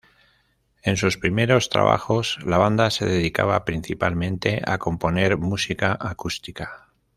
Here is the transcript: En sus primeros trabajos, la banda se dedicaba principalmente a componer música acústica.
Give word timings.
En 0.81 0.97
sus 0.97 1.17
primeros 1.19 1.69
trabajos, 1.69 2.39
la 2.43 2.57
banda 2.57 2.89
se 2.89 3.05
dedicaba 3.05 3.63
principalmente 3.65 4.59
a 4.65 4.79
componer 4.79 5.37
música 5.37 5.95
acústica. 6.01 6.89